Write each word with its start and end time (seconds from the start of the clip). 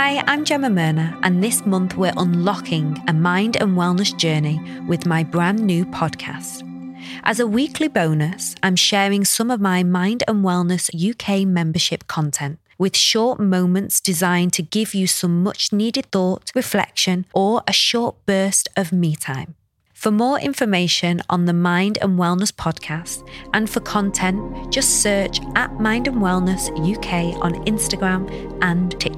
Hi, 0.00 0.22
I'm 0.28 0.44
Gemma 0.44 0.68
Merna, 0.68 1.18
and 1.24 1.42
this 1.42 1.66
month 1.66 1.96
we're 1.96 2.12
unlocking 2.16 3.02
a 3.08 3.12
mind 3.12 3.56
and 3.56 3.76
wellness 3.76 4.16
journey 4.16 4.60
with 4.86 5.06
my 5.06 5.24
brand 5.24 5.58
new 5.58 5.84
podcast. 5.86 6.62
As 7.24 7.40
a 7.40 7.48
weekly 7.48 7.88
bonus, 7.88 8.54
I'm 8.62 8.76
sharing 8.76 9.24
some 9.24 9.50
of 9.50 9.60
my 9.60 9.82
Mind 9.82 10.22
and 10.28 10.44
Wellness 10.44 10.88
UK 10.94 11.44
membership 11.48 12.06
content 12.06 12.60
with 12.78 12.96
short 12.96 13.40
moments 13.40 14.00
designed 14.00 14.52
to 14.52 14.62
give 14.62 14.94
you 14.94 15.08
some 15.08 15.42
much 15.42 15.72
needed 15.72 16.06
thought, 16.12 16.52
reflection, 16.54 17.26
or 17.34 17.64
a 17.66 17.72
short 17.72 18.14
burst 18.24 18.68
of 18.76 18.92
me 18.92 19.16
time. 19.16 19.56
For 19.94 20.12
more 20.12 20.38
information 20.38 21.22
on 21.28 21.46
the 21.46 21.52
Mind 21.52 21.98
and 22.00 22.16
Wellness 22.16 22.52
podcast 22.52 23.28
and 23.52 23.68
for 23.68 23.80
content, 23.80 24.72
just 24.72 25.02
search 25.02 25.40
at 25.56 25.80
Mind 25.80 26.06
and 26.06 26.18
Wellness 26.18 26.70
UK 26.78 27.34
on 27.42 27.54
Instagram 27.64 28.30
and 28.62 28.92
TikTok. 29.00 29.17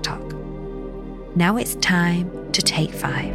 Now 1.36 1.56
it's 1.58 1.76
time 1.76 2.50
to 2.50 2.60
take 2.60 2.90
five. 2.90 3.32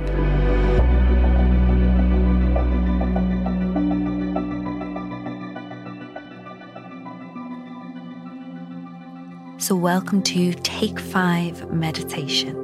So, 9.61 9.77
welcome 9.77 10.21
to 10.23 10.53
Take 10.55 10.99
Five 10.99 11.71
Meditation. 11.71 12.55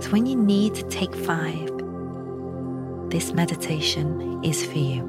So, 0.00 0.10
when 0.10 0.26
you 0.26 0.36
need 0.36 0.76
to 0.76 0.84
take 0.84 1.12
five, 1.16 1.68
this 3.10 3.32
meditation 3.32 4.44
is 4.44 4.64
for 4.64 4.78
you. 4.78 5.02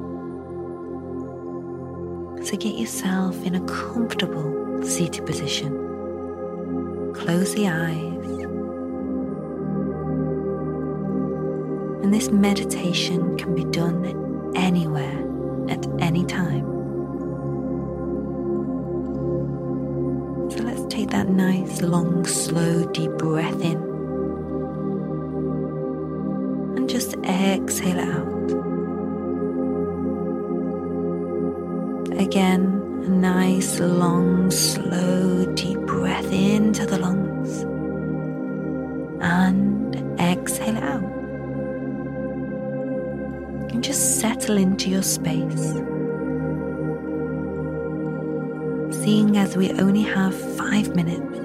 So, 2.42 2.56
get 2.56 2.74
yourself 2.74 3.40
in 3.46 3.54
a 3.54 3.64
comfortable 3.66 4.82
seated 4.82 5.24
position. 5.24 5.72
Close 7.14 7.54
the 7.54 7.68
eyes. 7.68 8.09
And 12.02 12.12
this 12.14 12.30
meditation 12.30 13.36
can 13.36 13.54
be 13.54 13.64
done 13.64 14.52
anywhere 14.56 15.18
at 15.68 15.86
any 16.00 16.24
time. 16.24 16.64
So 20.50 20.58
let's 20.64 20.82
take 20.92 21.10
that 21.10 21.28
nice, 21.28 21.82
long, 21.82 22.26
slow, 22.26 22.84
deep 22.92 23.12
breath 23.12 23.60
in. 23.60 23.78
And 26.76 26.88
just 26.88 27.14
exhale 27.24 28.00
out. 28.00 28.50
Again, 32.18 32.82
a 33.04 33.08
nice, 33.08 33.78
long, 33.78 34.50
slow, 34.50 35.46
deep 35.54 35.78
breath 35.80 36.32
into 36.32 36.86
the 36.86 36.98
lungs. 36.98 37.62
And 39.22 39.94
exhale 40.18 40.29
settle 44.50 44.62
into 44.62 44.90
your 44.90 45.02
space 45.02 45.74
seeing 49.04 49.36
as 49.36 49.56
we 49.56 49.70
only 49.72 50.02
have 50.02 50.34
five 50.56 50.96
minutes, 50.96 51.38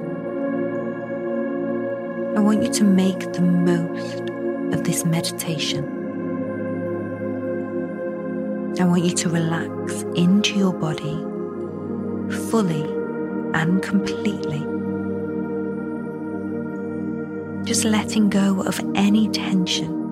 I 2.36 2.42
want 2.42 2.64
you 2.64 2.74
to 2.74 2.84
make 2.84 3.20
the 3.34 3.42
most 3.42 4.22
of 4.74 4.84
this 4.84 5.06
meditation. 5.06 5.84
I 8.80 8.86
want 8.86 9.04
you 9.04 9.12
to 9.12 9.30
relax 9.30 10.02
into 10.16 10.58
your 10.58 10.74
body 10.74 11.16
fully 12.50 12.84
and 13.54 13.84
completely. 13.84 14.66
Just 17.66 17.86
letting 17.86 18.30
go 18.30 18.62
of 18.64 18.80
any 18.96 19.30
tension 19.30 20.05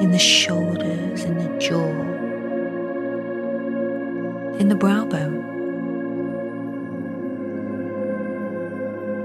in 0.00 0.10
the 0.10 0.18
shoulders, 0.18 1.24
in 1.24 1.36
the 1.38 1.58
jaw 1.58 2.16
in 4.58 4.68
the 4.68 4.74
brow 4.74 5.04
bone. 5.04 5.42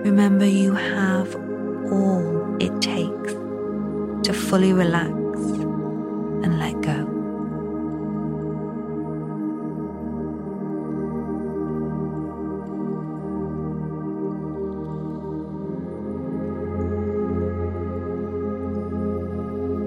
Remember, 0.03 0.45
you 0.45 0.73
have 0.73 1.35
all 1.91 2.57
it 2.59 2.81
takes 2.81 3.33
to 4.23 4.33
fully 4.33 4.73
relax 4.73 5.20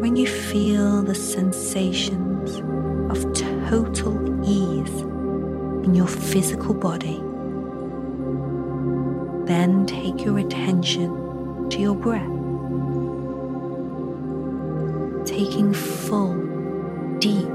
When 0.04 0.16
you 0.16 0.26
feel 0.26 1.00
the 1.00 1.15
sensations 1.15 2.59
of 3.10 3.22
total 3.32 4.20
ease 4.44 5.00
in 5.00 5.94
your 5.94 6.06
physical 6.06 6.75
body, 6.75 7.22
then 9.47 9.87
take 9.87 10.22
your 10.22 10.38
attention 10.41 11.70
to 11.70 11.81
your 11.81 11.94
breath, 11.94 12.20
taking 15.25 15.72
full, 15.72 16.37
deep, 17.19 17.48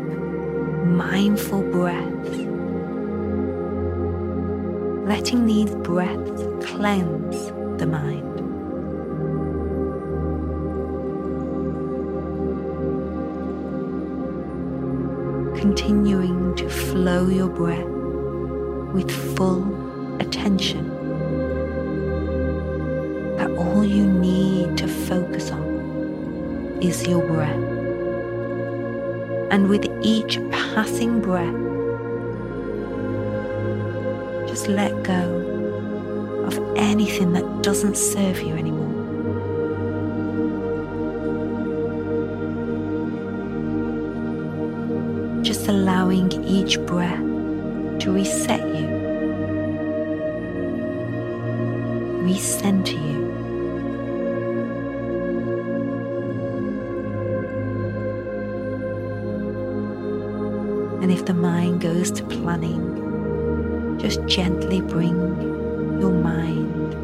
mindful 0.88 1.62
breaths, 1.62 2.36
letting 5.08 5.46
these 5.46 5.76
breaths 5.76 6.42
cleanse 6.66 7.52
the 7.80 7.86
mind. 7.86 8.29
Continuing 15.60 16.56
to 16.56 16.70
flow 16.70 17.28
your 17.28 17.50
breath 17.50 17.86
with 18.94 19.12
full 19.36 19.66
attention. 20.22 20.88
That 23.36 23.52
all 23.58 23.84
you 23.84 24.06
need 24.06 24.78
to 24.78 24.88
focus 24.88 25.52
on 25.52 26.80
is 26.82 27.06
your 27.06 27.28
breath. 27.28 27.62
And 29.52 29.68
with 29.68 29.86
each 30.02 30.40
passing 30.50 31.20
breath, 31.20 31.54
just 34.48 34.70
let 34.70 35.04
go 35.04 36.46
of 36.48 36.58
anything 36.78 37.34
that 37.34 37.64
doesn't 37.64 37.98
serve 37.98 38.42
you 38.42 38.56
anymore. 38.56 38.79
Allowing 45.70 46.32
each 46.46 46.80
breath 46.88 47.20
to 48.00 48.12
reset 48.12 48.60
you, 48.76 48.88
recenter 52.26 52.94
you. 52.94 53.20
And 61.04 61.12
if 61.12 61.26
the 61.26 61.36
mind 61.36 61.82
goes 61.82 62.10
to 62.14 62.24
planning, 62.24 64.00
just 64.00 64.26
gently 64.26 64.82
bring 64.82 65.18
your 66.02 66.12
mind 66.12 66.96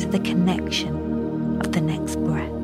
to 0.00 0.08
the 0.08 0.18
connection 0.18 1.60
of 1.60 1.70
the 1.70 1.80
next 1.80 2.16
breath. 2.16 2.63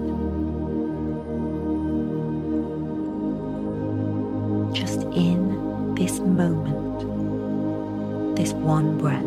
Just 4.72 5.02
in 5.12 5.94
this 5.96 6.20
moment, 6.20 7.00
this 8.36 8.52
one 8.52 8.96
breath. 8.98 9.24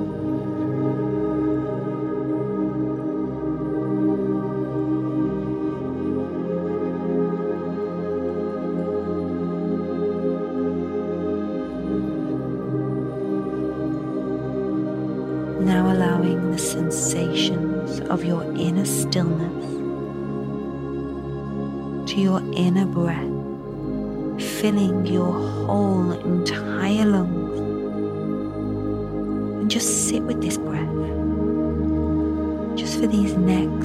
Now 15.60 15.92
allowing 15.92 16.52
the 16.52 16.58
sensations 16.58 18.00
of 18.10 18.24
your 18.24 18.44
inner 18.56 18.86
stillness 18.86 19.74
to 22.12 22.20
your 22.20 22.42
inner 22.54 22.86
breath, 22.86 23.33
filling 24.64 25.06
your 25.06 25.34
whole 25.34 26.14
entire 26.14 27.04
lungs. 27.04 27.60
And 29.60 29.70
just 29.70 30.08
sit 30.08 30.24
with 30.24 30.42
this 30.42 30.58
breath, 30.58 30.88
just 32.78 32.98
for 32.98 33.08
these 33.08 33.34
next 33.34 33.83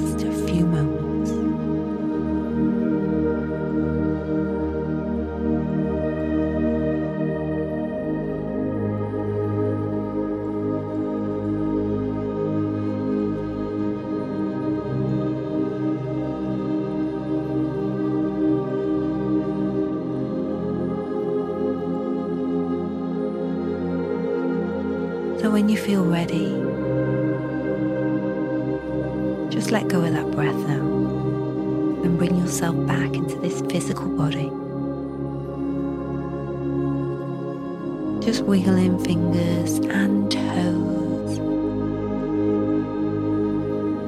So 25.41 25.49
when 25.49 25.69
you 25.69 25.77
feel 25.77 26.03
ready, 26.03 26.49
just 29.49 29.71
let 29.71 29.87
go 29.87 30.03
of 30.03 30.11
that 30.11 30.29
breath 30.31 30.53
now 30.53 30.85
and 32.03 32.17
bring 32.17 32.35
yourself 32.35 32.75
back 32.85 33.13
into 33.13 33.37
this 33.37 33.61
physical 33.71 34.09
body. 34.09 34.51
Just 38.25 38.43
wiggling 38.43 38.99
fingers 39.05 39.79
and 39.79 40.29
toes. 40.29 41.37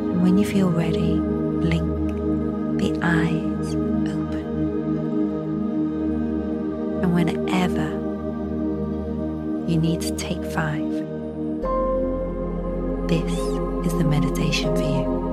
And 0.09 0.21
when 0.21 0.37
you 0.37 0.45
feel 0.45 0.69
ready, 0.69 1.15
blink 1.15 2.09
the 2.77 2.99
eyes 3.01 3.73
open. 3.73 4.45
And 7.01 7.13
whenever 7.13 7.89
you 9.71 9.79
need 9.79 10.01
to 10.01 10.13
take 10.17 10.43
five, 10.51 10.91
this 13.11 13.33
is 13.85 13.97
the 13.97 14.05
meditation 14.05 14.73
for 14.73 14.83
you. 14.83 15.30